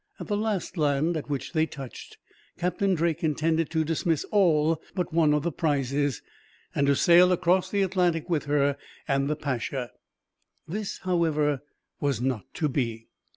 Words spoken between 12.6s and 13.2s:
be.